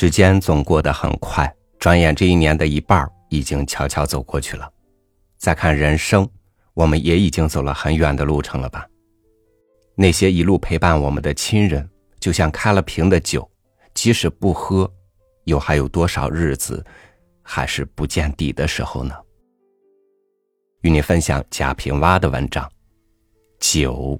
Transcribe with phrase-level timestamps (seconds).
[0.00, 4.66] 时间总过得很快，转眼这一年的一半已经悄悄走过去了。
[5.36, 6.26] 再看人生，
[6.72, 8.88] 我们也已经走了很远的路程了吧？
[9.94, 11.86] 那些一路陪伴我们的亲人，
[12.18, 13.46] 就像开了瓶的酒，
[13.92, 14.90] 即使不喝，
[15.44, 16.82] 又还有多少日子，
[17.42, 19.14] 还是不见底的时候呢？
[20.80, 22.64] 与你分享贾平凹的文章，
[23.58, 24.18] 《酒》。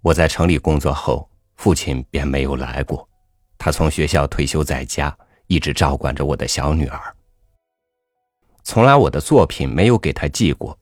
[0.00, 3.08] 我在城里工作后，父亲便没有来过。
[3.58, 5.16] 他从学校退休在家，
[5.48, 7.14] 一直照管着我的小女儿。
[8.62, 10.78] 从来我的作品没有给他寄过。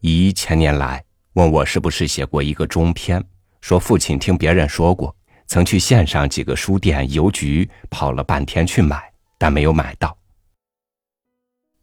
[0.00, 3.22] 姨前年来问我是不是写过一个中篇，
[3.60, 5.14] 说父亲听别人说过，
[5.46, 10.16] 曾去县上几个书店、邮局跑了半天去买，但没有买到。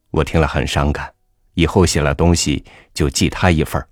[0.10, 1.14] 我听了很伤感，
[1.54, 3.88] 以后写了东西就寄他一份儿。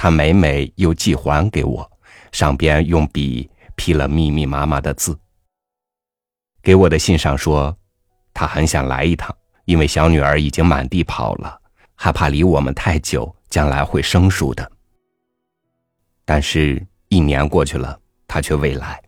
[0.00, 1.90] 他每每又寄还给我，
[2.30, 5.18] 上边用笔批了密密麻麻的字。
[6.62, 7.76] 给我的信上说，
[8.32, 11.60] 他很想来一趟，因为小女儿已经满地跑了，
[11.96, 14.70] 害怕离我们太久，将来会生疏的。
[16.24, 19.02] 但是，一年过去了，他却未来，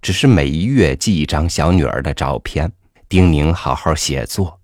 [0.00, 2.70] 只是每一月寄一张小女儿的照片，
[3.08, 4.60] 叮咛好好写作，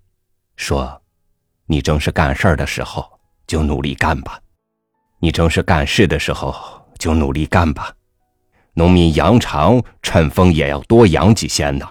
[0.55, 1.01] 说
[1.67, 4.39] ：“你正是干事儿的时候，就努力干吧。”
[5.25, 6.53] 你正是干事的时候，
[6.99, 7.91] 就努力干吧。
[8.75, 11.89] 农民扬长，趁风也要多扬几先呢。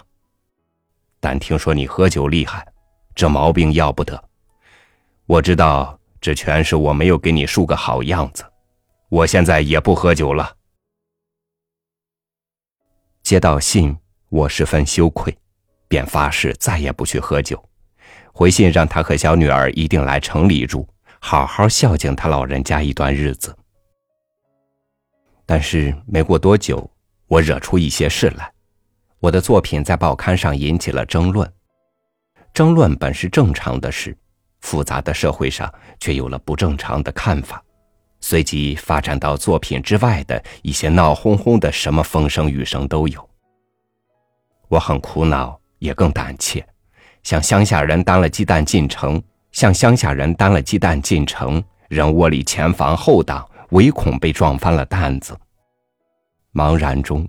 [1.19, 2.65] 但听说你喝酒厉害，
[3.13, 4.23] 这毛病要不得。
[5.25, 8.45] 我知道这全是我没有给你树个好样子。
[9.09, 10.55] 我现在也不喝酒了。
[13.21, 13.97] 接到信，
[14.29, 15.37] 我十分羞愧，
[15.89, 17.61] 便发誓再也不去喝酒。
[18.31, 20.87] 回信让他和小女儿一定来城里住。
[21.27, 23.57] 好好孝敬他老人家一段日子。
[25.43, 26.87] 但是没过多久，
[27.25, 28.53] 我惹出一些事来，
[29.19, 31.51] 我的作品在报刊上引起了争论。
[32.53, 34.15] 争论本是正常的事，
[34.59, 35.67] 复杂的社会上
[35.99, 37.59] 却有了不正常的看法，
[38.21, 43.29] 随即发展到作品之外的一些闹哄哄的什么风声雨声都有。
[44.67, 46.63] 我很苦恼，也更胆怯，
[47.23, 49.19] 像乡下人担了鸡蛋进城。
[49.55, 55.33] 向乡下人担了鸡蛋进城，人窝里前防后挡，唯恐被撞翻了担子。
[56.51, 57.25] 茫然中，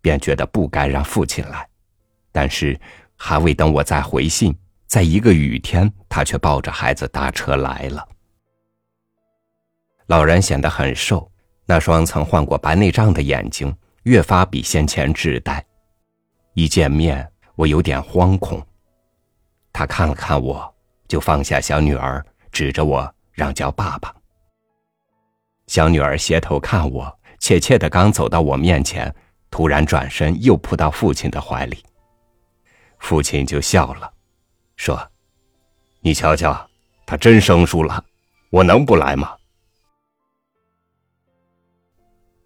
[0.00, 1.68] 便觉得不该让父亲来，
[2.32, 2.80] 但是
[3.16, 4.56] 还未等我再回信，
[4.86, 8.08] 在一个雨天，他却抱着孩子搭车来了。
[10.06, 11.30] 老人显得很瘦，
[11.66, 15.62] 那双曾患过白内障的眼睛越发比先前稚呆。
[16.54, 18.66] 一见面，我有点惶恐。
[19.70, 20.74] 他看了看我。
[21.08, 24.14] 就放下小女儿，指着我让叫爸爸。
[25.66, 29.12] 小女儿斜头看我，怯怯的刚走到我面前，
[29.50, 31.84] 突然转身又扑到父亲的怀里。
[32.98, 34.12] 父亲就笑了，
[34.76, 35.10] 说
[36.00, 36.68] ：“你瞧瞧，
[37.06, 38.04] 他真生疏了，
[38.50, 39.34] 我能不来吗？”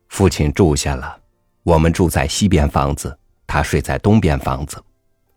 [0.08, 1.18] 父亲住下了，
[1.62, 4.82] 我们住在西边房子，他睡在东边房子。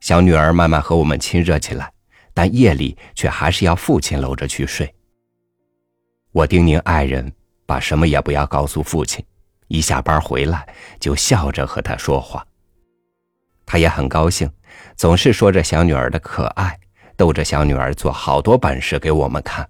[0.01, 1.91] 小女儿慢慢和我们亲热起来。
[2.35, 4.94] 但夜里却还是要父亲搂着去睡。
[6.34, 7.31] 我叮咛爱人
[7.66, 9.25] 把什么也不要告诉父亲，
[9.69, 10.68] 一下班回来
[11.00, 12.46] 就笑着和他说话。
[13.66, 14.51] 他也很高兴，
[14.97, 16.78] 总是说着小女儿的可爱，
[17.16, 19.67] 逗着小女儿做好多本事给我们看。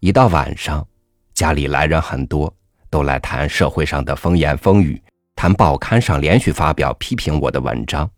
[0.00, 0.88] 一到晚上，
[1.34, 2.52] 家里来人很多，
[2.88, 5.00] 都来谈社会上的风言风语，
[5.36, 8.10] 谈报刊上连续发表批评我的文章，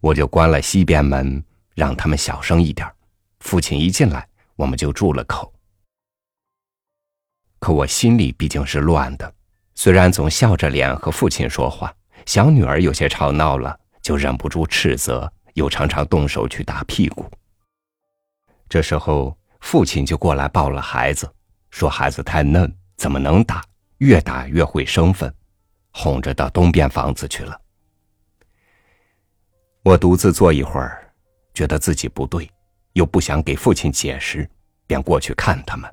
[0.00, 1.42] 我就关了西边门。
[1.80, 2.86] 让他们小声一点。
[3.38, 5.50] 父亲一进来，我们就住了口。
[7.58, 9.34] 可我心里毕竟是乱的，
[9.74, 11.90] 虽然总笑着脸和父亲说话，
[12.26, 17.24] 小女儿有些吵闹了，就忍不住斥责，又常常动手去打屁股。
[18.68, 21.32] 这时候，父亲就过来抱了孩子，
[21.70, 23.64] 说孩子太嫩，怎么能打？
[23.96, 25.34] 越打越会生分，
[25.92, 27.58] 哄着到东边房子去了。
[29.82, 30.99] 我独自坐一会儿。
[31.52, 32.50] 觉得自己不对，
[32.92, 34.48] 又不想给父亲解释，
[34.86, 35.92] 便过去看他们。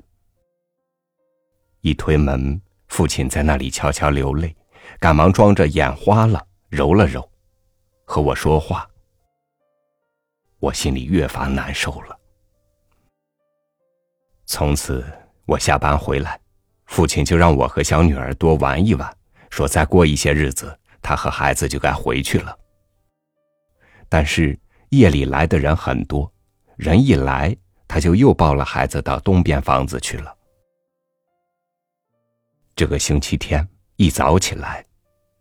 [1.80, 4.54] 一推门，父亲在那里悄悄流泪，
[4.98, 7.28] 赶忙装着眼花了，揉了揉，
[8.04, 8.88] 和我说话。
[10.58, 12.18] 我心里越发难受了。
[14.46, 15.04] 从此，
[15.44, 16.40] 我下班回来，
[16.86, 19.16] 父亲就让我和小女儿多玩一玩，
[19.50, 22.58] 说再过一些日子，他和孩子就该回去了。
[24.08, 24.58] 但是。
[24.90, 26.30] 夜里来的人很多，
[26.76, 27.54] 人一来，
[27.86, 30.34] 他就又抱了孩子到东边房子去了。
[32.74, 34.84] 这个星期天一早起来，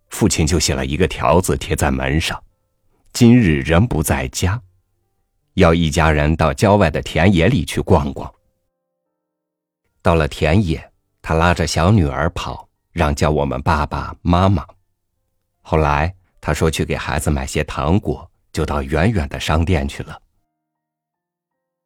[0.10, 2.42] 父亲就写了一个条子贴在门上
[3.14, 4.62] ：“今日人不在家，
[5.54, 8.34] 要一家人到郊外的田野里去逛逛。”
[10.02, 10.92] 到了田野，
[11.22, 14.66] 他拉着小女儿跑，让叫我们爸爸妈妈。
[15.62, 20.20] 后来他说去给孩子买些糖果，就到远远的商店去了。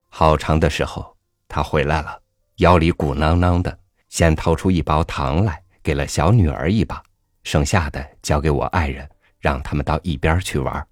[0.07, 2.21] 好长的时候，他回来了，
[2.59, 3.77] 腰里鼓囊囊的，
[4.07, 7.03] 先掏出一包糖来，给了小女儿一把，
[7.43, 9.05] 剩下的交给我爱人，
[9.39, 10.87] 让他们到一边去玩。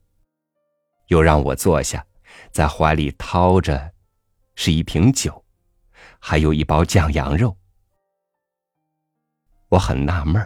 [1.07, 2.05] 又让我坐下，
[2.51, 3.93] 在怀里掏着，
[4.55, 5.45] 是一瓶酒。
[6.19, 7.55] 还有一包酱羊肉，
[9.69, 10.45] 我很纳闷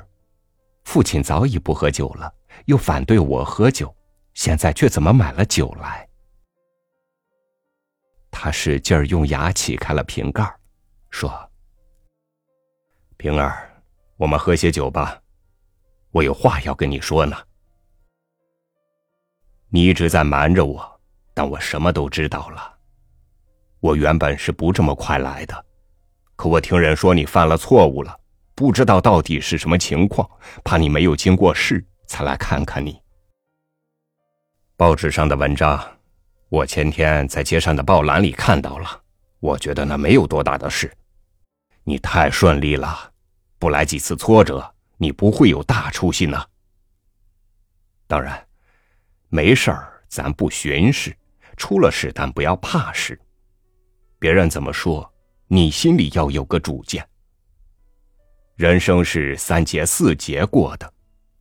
[0.83, 2.31] 父亲早已不喝酒了，
[2.65, 3.91] 又反对我喝酒，
[4.33, 6.07] 现在却怎么买了酒来？
[8.31, 10.43] 他使劲儿用牙起开了瓶盖，
[11.11, 11.31] 说
[13.15, 13.69] ：“平儿，
[14.17, 15.21] 我们喝些酒吧，
[16.11, 17.37] 我有话要跟你说呢。
[19.69, 21.01] 你一直在瞒着我，
[21.33, 22.71] 但我什么都知道了。”
[23.79, 25.65] 我原本是不这么快来的，
[26.37, 28.17] 可我听人说你犯了错误了，
[28.55, 30.29] 不知道到底是什么情况，
[30.63, 33.02] 怕你没有经过事，才来看看你。
[34.75, 35.79] 报纸上的文章，
[36.49, 39.03] 我前天在街上的报栏里看到了，
[39.39, 40.91] 我觉得那没有多大的事。
[41.83, 43.11] 你太顺利了，
[43.59, 46.43] 不来几次挫折，你不会有大出息呢。
[48.07, 48.43] 当然，
[49.29, 51.15] 没事儿咱不寻事，
[51.55, 53.19] 出了事但不要怕事。
[54.17, 55.13] 别人怎么说，
[55.45, 57.07] 你心里要有个主见。
[58.55, 60.91] 人生是三劫四劫过的，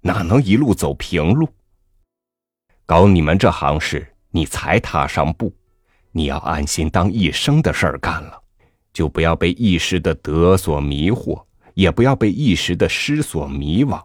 [0.02, 1.48] 哪能一路走平路？
[2.92, 5.50] 搞你们这行事，你才踏上步，
[6.10, 8.38] 你要安心当一生的事儿干了，
[8.92, 11.42] 就不要被一时的得所迷惑，
[11.72, 13.98] 也不要被一时的失所迷惘。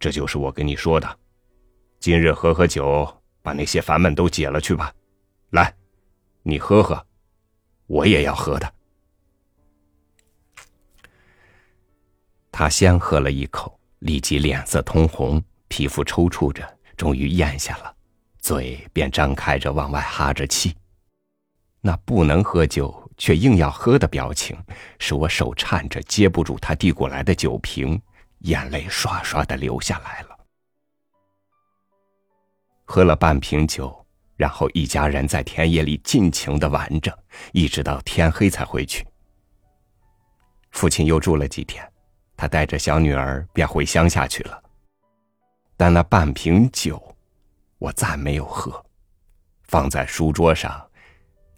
[0.00, 1.18] 这就是我跟你说的。
[2.00, 3.06] 今日喝喝酒，
[3.42, 4.90] 把那些烦闷都解了去吧。
[5.50, 5.70] 来，
[6.42, 7.06] 你喝喝。
[7.86, 8.74] 我也要喝的。
[12.50, 17.94] 他先喝了一口，立即脸色通红，皮肤抽搐着，终于咽下了，
[18.38, 20.76] 嘴便张开着往外哈着气。
[21.80, 24.54] 那不能喝酒却硬要喝的表情，
[24.98, 27.98] 使我手颤着接不住他递过来的酒瓶，
[28.40, 30.38] 眼泪唰唰的流下来了。
[32.84, 33.96] 喝了半瓶酒。
[34.38, 37.12] 然后一家人在田野里尽情的玩着，
[37.50, 39.04] 一直到天黑才回去。
[40.70, 41.84] 父亲又住了几天，
[42.36, 44.62] 他带着小女儿便回乡下去了。
[45.80, 47.00] 但那半瓶酒，
[47.78, 48.84] 我再没有喝，
[49.62, 50.90] 放在书桌上，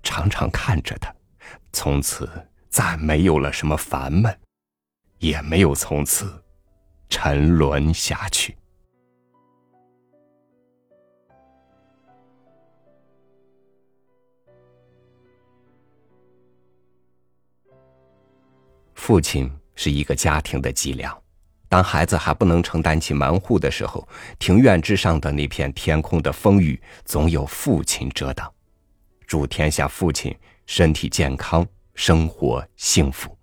[0.03, 1.11] 常常看着它，
[1.73, 2.31] 从此
[2.69, 4.39] 再没有了什么烦闷，
[5.21, 6.45] 也没有从此
[7.09, 8.55] 沉沦下去。
[18.93, 21.23] 父亲是一个家庭的脊梁，
[21.71, 24.07] 当孩子还不能承担起门户的时候，
[24.41, 28.53] 庭院之上的那片天空的风雨总有父亲遮挡。
[29.25, 30.37] 祝天下父亲
[30.67, 33.39] 身体健康，生活幸福。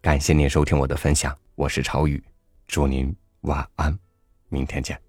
[0.00, 2.24] 感谢您收听我的分享，我是朝宇，
[2.66, 3.98] 祝您晚安，
[4.48, 5.07] 明天见。